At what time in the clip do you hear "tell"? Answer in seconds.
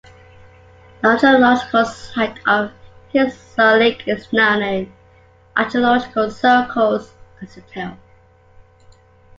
7.61-7.99